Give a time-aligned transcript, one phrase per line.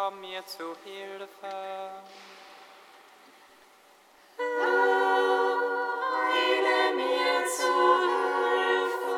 [0.00, 1.28] komm mir zu Hilfe.
[6.28, 7.74] Eile mir zu
[8.40, 9.16] Hilfe.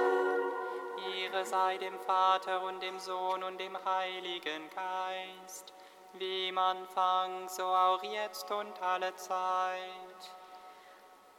[1.16, 5.72] Ihre sei dem Vater und dem Sohn und dem Heiligen Geist,
[6.14, 10.22] wie im Anfang, so auch jetzt und alle Zeit.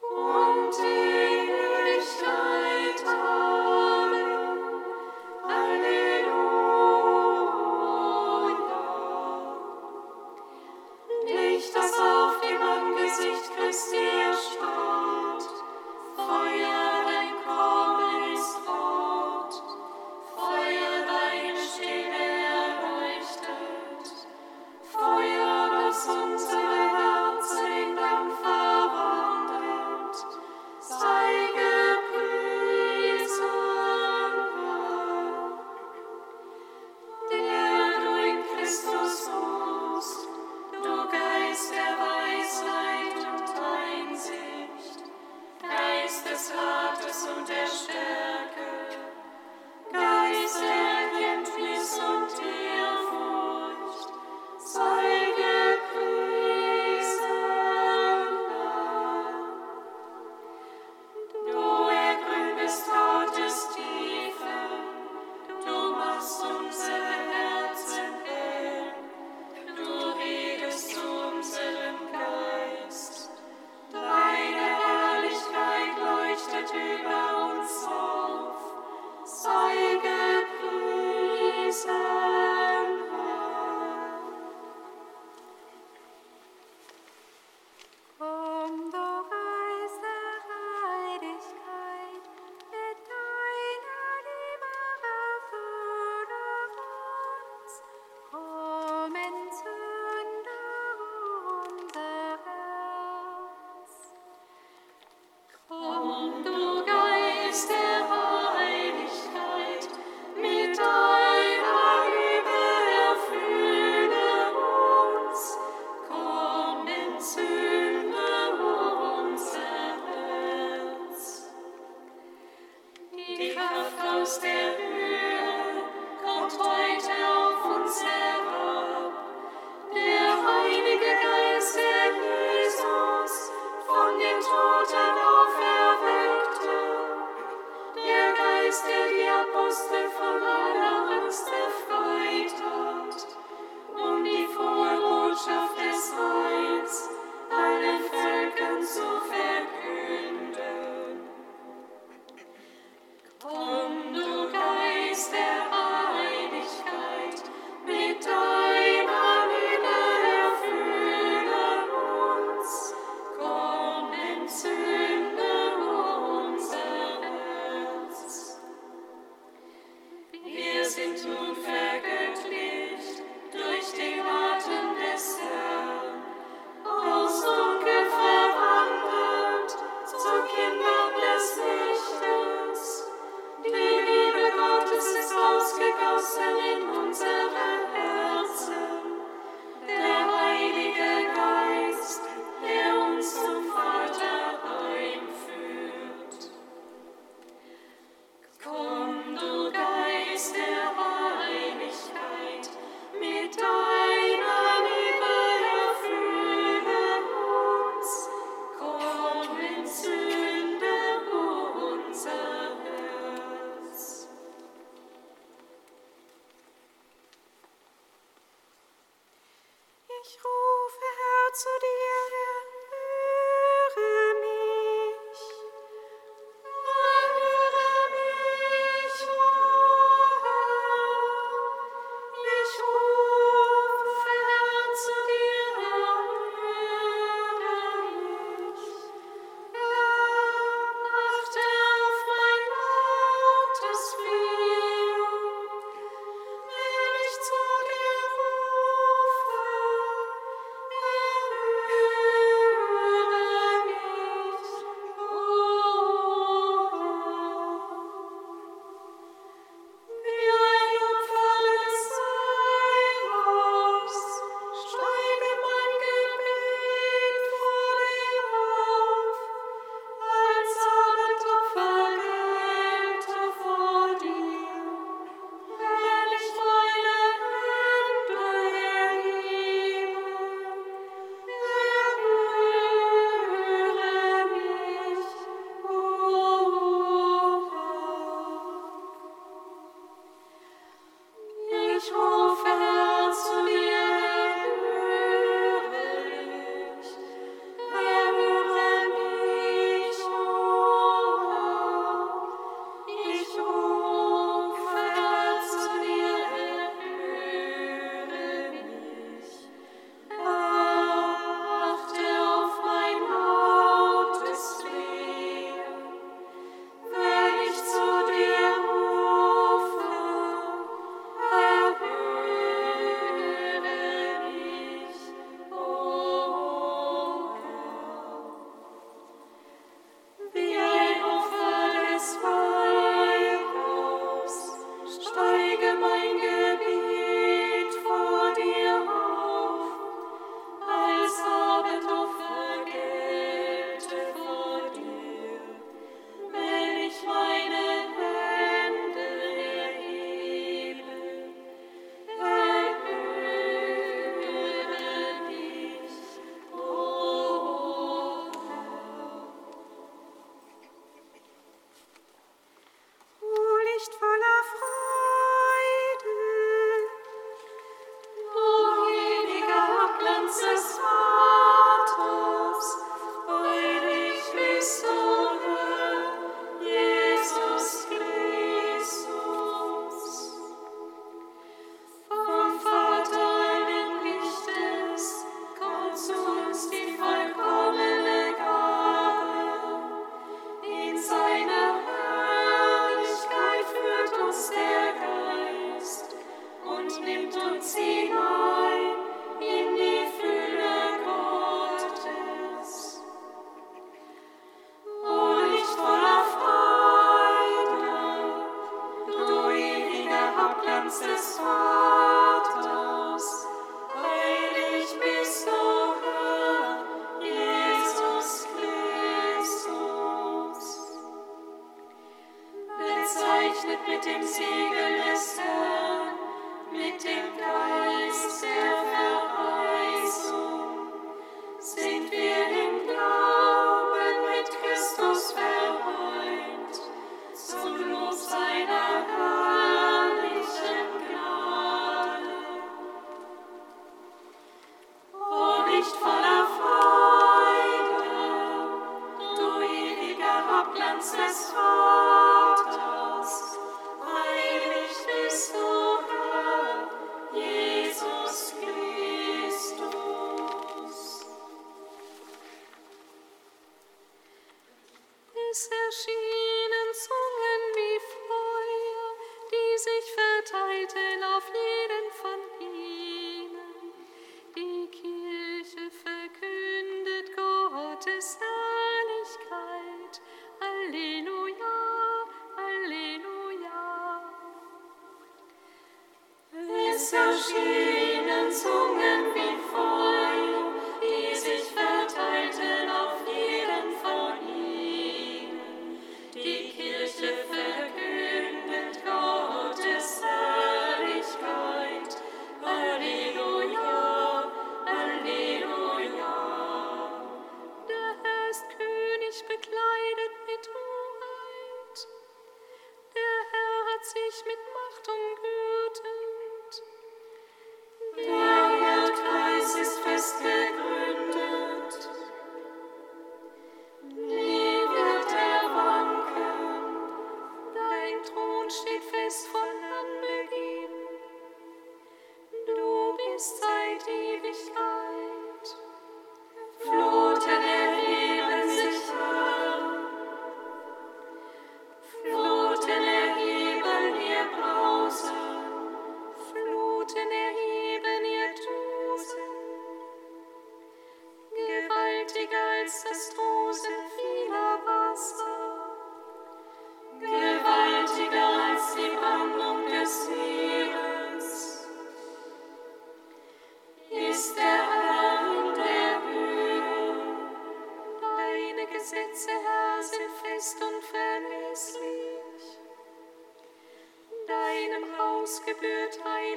[0.10, 1.50] Und die
[1.90, 3.08] Ewigkeit.
[3.08, 3.83] Amen.
[13.74, 14.13] see.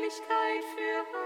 [0.06, 1.25] Heiligkeit für alle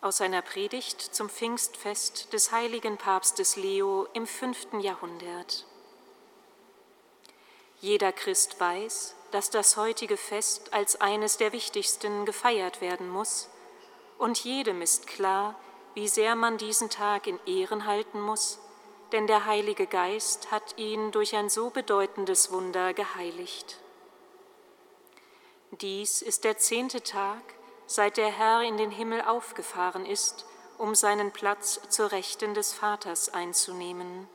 [0.00, 5.66] aus seiner Predigt zum Pfingstfest des heiligen Papstes Leo im fünften Jahrhundert.
[7.80, 13.48] Jeder Christ weiß, dass das heutige Fest als eines der wichtigsten gefeiert werden muss,
[14.18, 15.54] und jedem ist klar,
[15.94, 18.58] wie sehr man diesen Tag in Ehren halten muss,
[19.12, 23.78] denn der Heilige Geist hat ihn durch ein so bedeutendes Wunder geheiligt.
[25.70, 27.42] Dies ist der zehnte Tag,
[27.88, 30.44] seit der Herr in den Himmel aufgefahren ist,
[30.76, 34.28] um seinen Platz zur Rechten des Vaters einzunehmen.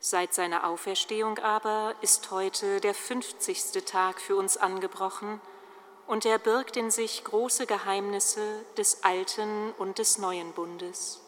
[0.00, 5.40] Seit seiner Auferstehung aber ist heute der fünfzigste Tag für uns angebrochen
[6.08, 11.20] und er birgt in sich große Geheimnisse des alten und des neuen Bundes.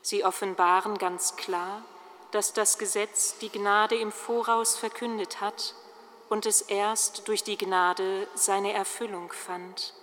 [0.00, 1.82] Sie offenbaren ganz klar,
[2.30, 5.74] dass das Gesetz die Gnade im Voraus verkündet hat
[6.34, 9.94] und es erst durch die Gnade seine Erfüllung fand.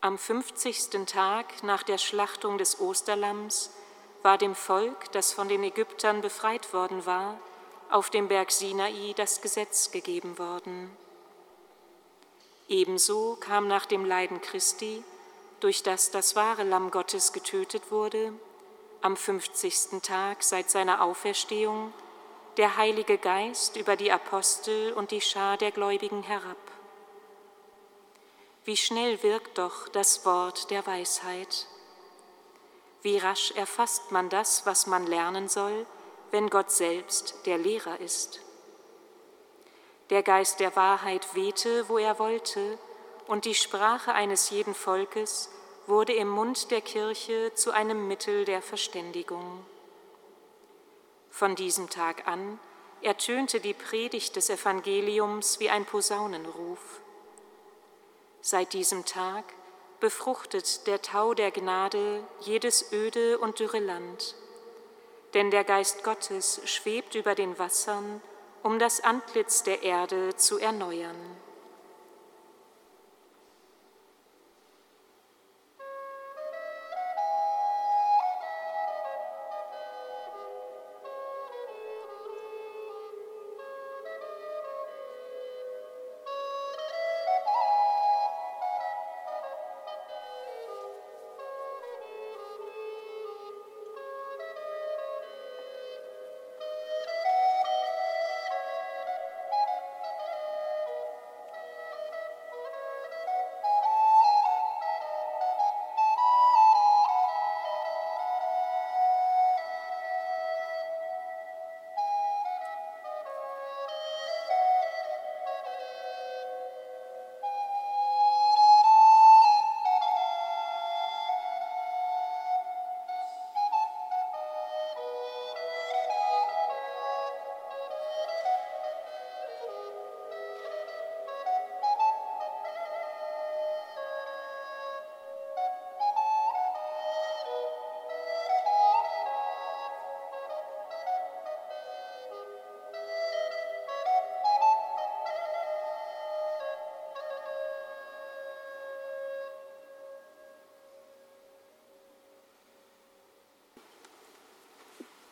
[0.00, 1.06] Am 50.
[1.06, 3.70] Tag nach der Schlachtung des Osterlamms
[4.24, 7.38] war dem Volk, das von den Ägyptern befreit worden war,
[7.88, 10.90] auf dem Berg Sinai das Gesetz gegeben worden.
[12.66, 15.04] Ebenso kam nach dem Leiden Christi,
[15.60, 18.32] durch das das wahre Lamm Gottes getötet wurde,
[19.02, 20.02] am 50.
[20.02, 21.92] Tag seit seiner Auferstehung
[22.56, 26.56] der Heilige Geist über die Apostel und die Schar der Gläubigen herab.
[28.64, 31.66] wie schnell wirkt doch das Wort der Weisheit.
[33.02, 35.86] Wie rasch erfasst man das, was man lernen soll,
[36.30, 38.40] wenn Gott selbst der Lehrer ist.
[40.10, 42.78] Der Geist der Wahrheit wehte, wo er wollte,
[43.26, 45.50] und die Sprache eines jeden Volkes
[45.86, 49.64] wurde im Mund der Kirche zu einem Mittel der Verständigung.
[51.30, 52.58] Von diesem Tag an
[53.02, 57.00] ertönte die Predigt des Evangeliums wie ein Posaunenruf.
[58.42, 59.44] Seit diesem Tag
[60.00, 64.34] befruchtet der Tau der Gnade jedes öde und dürre Land,
[65.34, 68.20] denn der Geist Gottes schwebt über den Wassern,
[68.62, 71.16] um das Antlitz der Erde zu erneuern.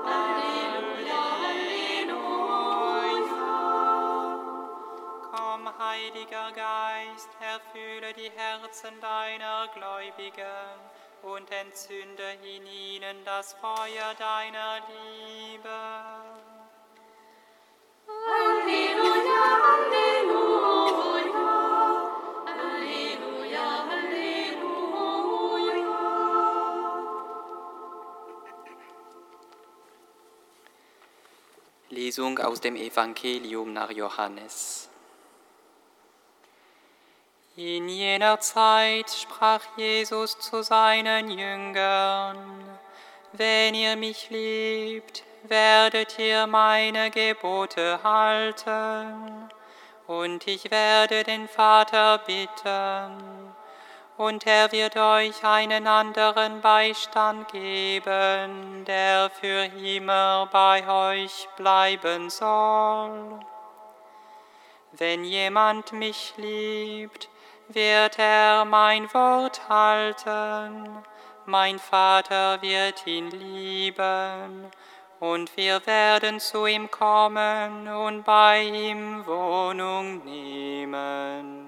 [0.10, 2.75] Halleluja, Halleluja.
[5.32, 10.49] Komm, Heiliger Geist, erfülle die Herzen deiner Gläubigen
[11.62, 15.69] entzünde in ihnen das Feuer deiner Liebe.
[18.08, 20.88] Halleluja, Halleluja,
[22.45, 25.19] Halleluja, Halleluja.
[31.89, 34.88] Lesung aus dem Evangelium nach Johannes.
[37.62, 42.38] In jener Zeit sprach Jesus zu seinen Jüngern,
[43.34, 49.50] Wenn ihr mich liebt, werdet ihr meine Gebote halten,
[50.08, 53.54] und ich werde den Vater bitten,
[54.15, 63.41] und er wird euch einen anderen Beistand geben, der für immer bei euch bleiben soll.
[64.93, 67.28] Wenn jemand mich liebt,
[67.69, 71.03] wird er mein Wort halten,
[71.45, 74.71] mein Vater wird ihn lieben,
[75.19, 81.67] und wir werden zu ihm kommen und bei ihm Wohnung nehmen.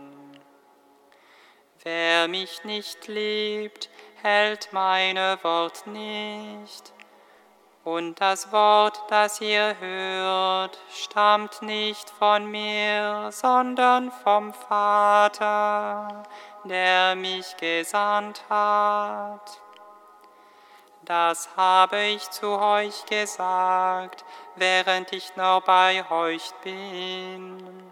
[1.83, 3.89] Wer mich nicht liebt,
[4.21, 6.93] hält meine Wort nicht
[7.83, 16.23] und das Wort, das ihr hört, stammt nicht von mir, sondern vom Vater,
[16.63, 19.59] der mich gesandt hat.
[21.03, 24.23] Das habe ich zu euch gesagt,
[24.55, 27.91] während ich noch bei euch bin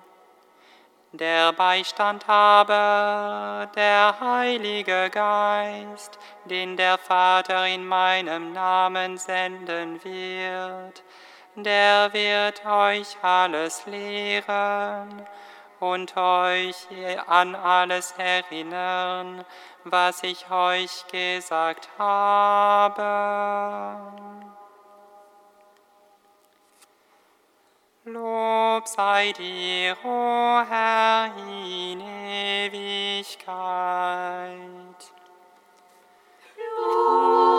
[1.11, 11.03] der Beistand habe, der Heilige Geist, den der Vater in meinem Namen senden wird,
[11.55, 15.25] der wird euch alles lehren
[15.79, 16.87] und euch
[17.27, 19.43] an alles erinnern,
[19.83, 22.99] was ich euch gesagt habe.
[28.11, 33.45] Lob sei dir, o Herr, in Ewigkeit.
[36.57, 37.58] Lob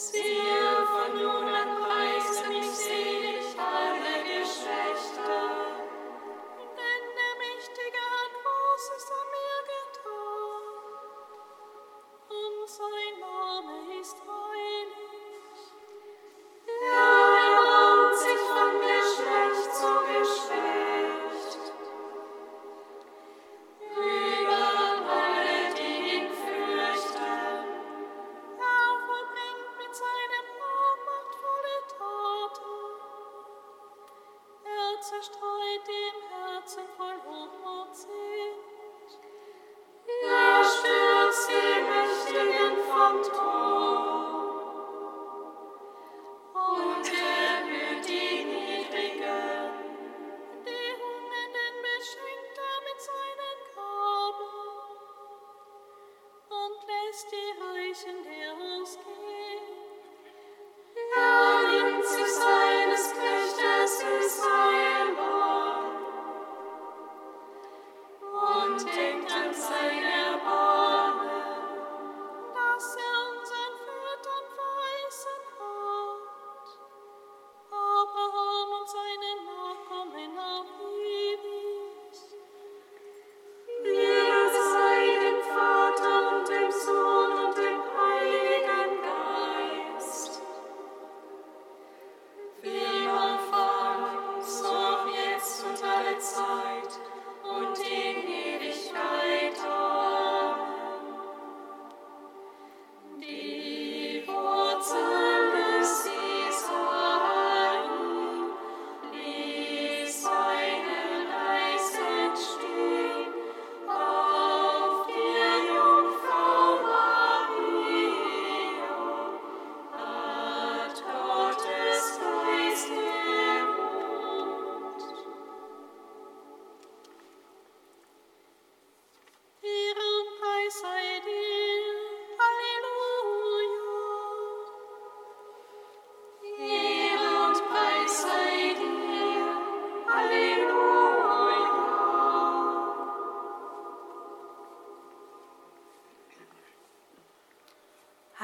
[0.00, 1.57] Siehe von nun an.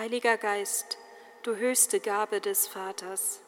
[0.04, 0.98] Heiliger Geist,
[1.44, 3.40] du höchste Gabe des Vaters,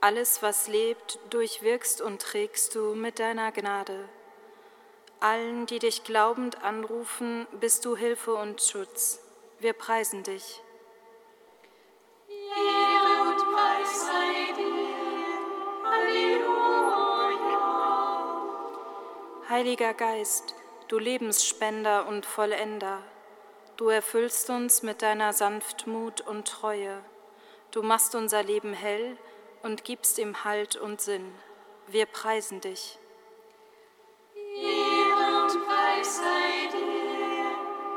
[0.00, 4.08] alles, was lebt, durchwirkst und trägst du mit deiner Gnade.
[5.20, 9.20] Allen, die dich glaubend anrufen, bist du Hilfe und Schutz.
[9.58, 10.62] Wir preisen dich.
[12.30, 15.90] Ehre und Preis sei dir.
[15.90, 16.62] Halleluja.
[19.50, 20.54] Heiliger Geist,
[20.88, 23.02] du Lebensspender und Vollender,
[23.76, 27.02] du erfüllst uns mit deiner Sanftmut und Treue.
[27.70, 29.16] Du machst unser Leben hell
[29.62, 31.32] und gibst ihm Halt und Sinn.
[31.86, 32.98] Wir preisen dich.
[34.34, 37.50] Ehre und Preis sei dir.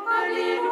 [0.10, 0.66] Halleluja.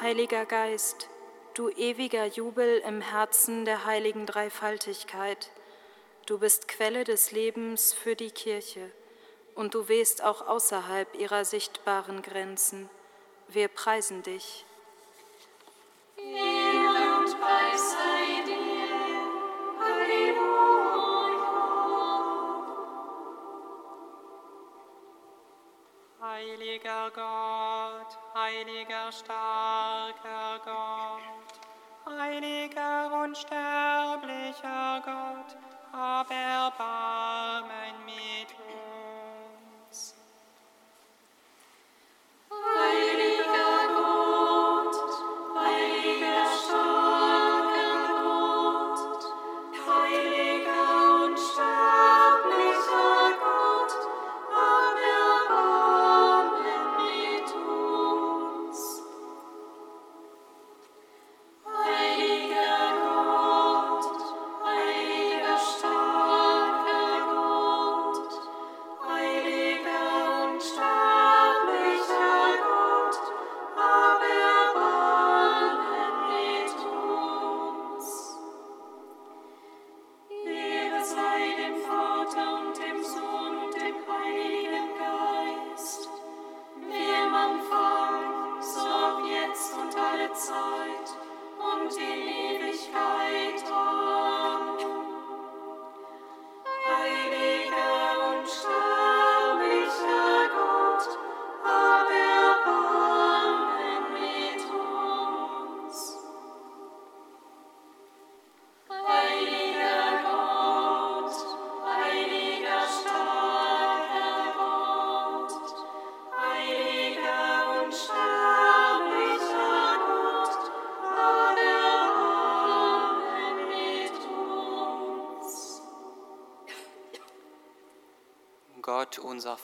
[0.00, 1.08] Heiliger Geist,
[1.54, 5.50] du ewiger Jubel im Herzen der heiligen Dreifaltigkeit,
[6.26, 8.90] du bist Quelle des Lebens für die Kirche
[9.54, 12.88] und du wehst auch außerhalb ihrer sichtbaren Grenzen.
[13.48, 14.64] Wir preisen dich.
[16.16, 18.62] Ehre und Preis sei dir.
[26.20, 31.60] Heiliger Gott, heiliger starker Gott,
[32.06, 35.56] heiliger unsterblicher Gott,
[35.92, 38.51] hab Erbarmen mit
[42.62, 43.11] Heiliger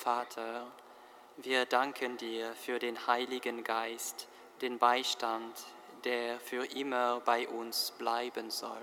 [0.08, 0.66] Vater,
[1.36, 4.26] wir danken dir für den Heiligen Geist,
[4.62, 5.52] den Beistand,
[6.04, 8.80] der für immer bei uns bleiben soll.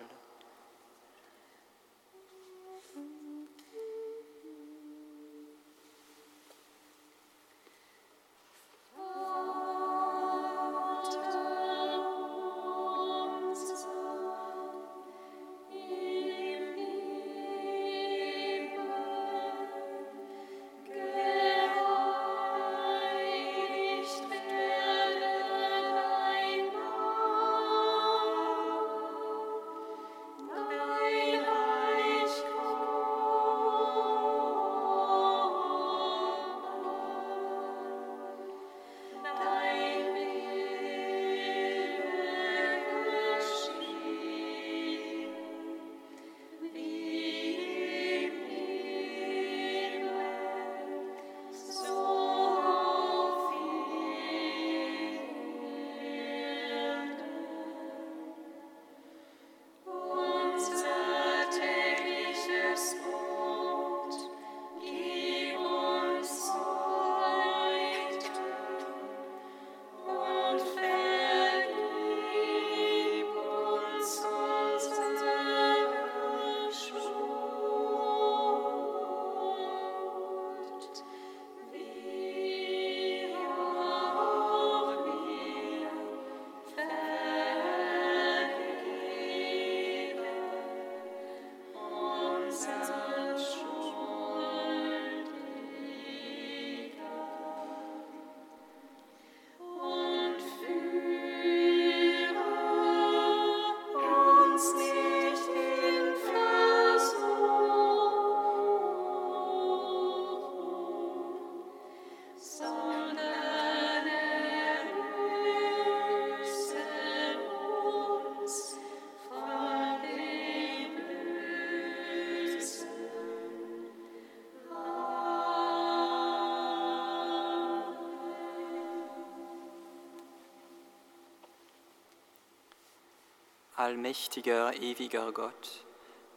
[133.96, 135.86] Allmächtiger, ewiger Gott,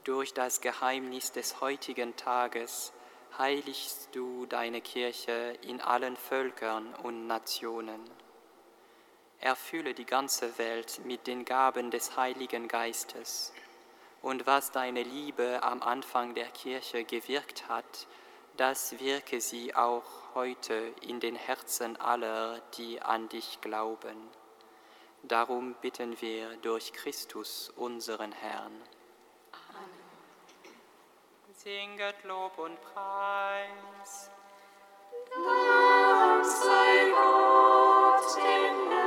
[0.05, 2.92] durch das Geheimnis des heutigen Tages
[3.37, 8.01] heiligst du deine Kirche in allen Völkern und Nationen.
[9.40, 13.53] Erfülle die ganze Welt mit den Gaben des Heiligen Geistes
[14.23, 18.07] und was deine Liebe am Anfang der Kirche gewirkt hat,
[18.57, 20.05] das wirke sie auch
[20.37, 24.16] heute in den Herzen aller, die an dich glauben.
[25.22, 28.72] Darum bitten wir durch Christus, unseren Herrn.
[29.52, 30.09] Amen.
[31.54, 34.31] Singet Lob und Preis.
[35.35, 38.98] Dank sei Gott, dem